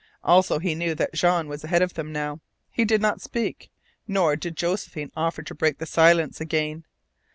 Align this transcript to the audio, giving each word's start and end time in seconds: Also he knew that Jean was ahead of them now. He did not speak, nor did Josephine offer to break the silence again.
Also 0.23 0.57
he 0.57 0.73
knew 0.73 0.95
that 0.95 1.13
Jean 1.13 1.47
was 1.47 1.63
ahead 1.63 1.83
of 1.83 1.93
them 1.93 2.11
now. 2.11 2.39
He 2.71 2.85
did 2.85 3.03
not 3.03 3.21
speak, 3.21 3.69
nor 4.07 4.35
did 4.35 4.57
Josephine 4.57 5.11
offer 5.15 5.43
to 5.43 5.53
break 5.53 5.77
the 5.77 5.85
silence 5.85 6.41
again. 6.41 6.85